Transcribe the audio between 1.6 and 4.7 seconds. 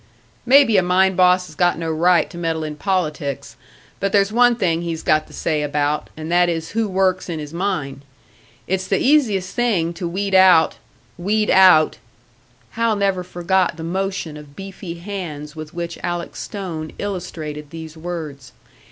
no right to meddle in politics but there's one